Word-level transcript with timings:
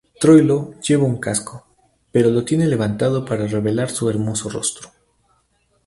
Troilo 0.19 0.73
lleva 0.81 1.03
un 1.03 1.19
casco, 1.19 1.63
pero 2.11 2.31
lo 2.31 2.43
tiene 2.43 2.65
levantado 2.65 3.23
para 3.23 3.45
revelar 3.45 3.91
su 3.91 4.09
hermoso 4.09 4.49
rostro. 4.49 4.89